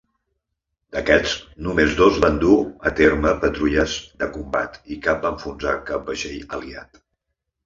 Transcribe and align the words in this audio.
D'aquests, 0.95 1.33
només 1.67 1.93
dos 1.99 2.17
van 2.23 2.39
dur 2.43 2.55
a 2.91 2.93
terme 3.01 3.35
patrulles 3.43 3.99
de 4.25 4.31
combat 4.39 4.81
i 4.97 4.99
cap 5.05 5.21
va 5.27 5.33
enfonsar 5.37 5.77
cap 5.93 6.11
vaixell 6.11 6.43
aliat. 6.59 6.99